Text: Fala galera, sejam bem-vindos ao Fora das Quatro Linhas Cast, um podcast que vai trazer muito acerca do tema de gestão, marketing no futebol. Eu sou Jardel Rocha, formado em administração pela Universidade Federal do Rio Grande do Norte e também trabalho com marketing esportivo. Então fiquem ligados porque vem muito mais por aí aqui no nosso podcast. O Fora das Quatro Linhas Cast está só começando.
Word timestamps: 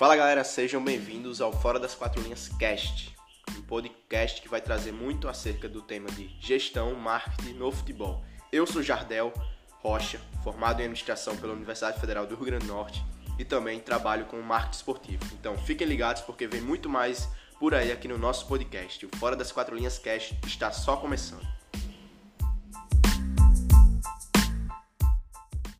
Fala 0.00 0.16
galera, 0.16 0.42
sejam 0.42 0.82
bem-vindos 0.82 1.42
ao 1.42 1.52
Fora 1.52 1.78
das 1.78 1.94
Quatro 1.94 2.22
Linhas 2.22 2.48
Cast, 2.58 3.14
um 3.54 3.60
podcast 3.60 4.40
que 4.40 4.48
vai 4.48 4.58
trazer 4.58 4.92
muito 4.92 5.28
acerca 5.28 5.68
do 5.68 5.82
tema 5.82 6.08
de 6.12 6.34
gestão, 6.40 6.94
marketing 6.94 7.52
no 7.52 7.70
futebol. 7.70 8.24
Eu 8.50 8.66
sou 8.66 8.82
Jardel 8.82 9.30
Rocha, 9.82 10.18
formado 10.42 10.80
em 10.80 10.84
administração 10.84 11.36
pela 11.36 11.52
Universidade 11.52 12.00
Federal 12.00 12.26
do 12.26 12.34
Rio 12.34 12.46
Grande 12.46 12.66
do 12.66 12.72
Norte 12.72 13.04
e 13.38 13.44
também 13.44 13.78
trabalho 13.78 14.24
com 14.24 14.40
marketing 14.40 14.76
esportivo. 14.76 15.24
Então 15.38 15.58
fiquem 15.58 15.86
ligados 15.86 16.22
porque 16.22 16.46
vem 16.46 16.62
muito 16.62 16.88
mais 16.88 17.28
por 17.58 17.74
aí 17.74 17.92
aqui 17.92 18.08
no 18.08 18.16
nosso 18.16 18.46
podcast. 18.46 19.04
O 19.04 19.14
Fora 19.18 19.36
das 19.36 19.52
Quatro 19.52 19.76
Linhas 19.76 19.98
Cast 19.98 20.34
está 20.46 20.72
só 20.72 20.96
começando. 20.96 21.46